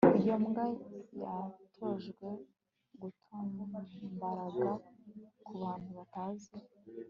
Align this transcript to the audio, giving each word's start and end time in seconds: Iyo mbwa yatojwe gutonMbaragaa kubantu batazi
Iyo 0.19 0.35
mbwa 0.43 0.65
yatojwe 1.21 2.27
gutonMbaragaa 3.01 4.75
kubantu 5.45 5.89
batazi 5.97 6.51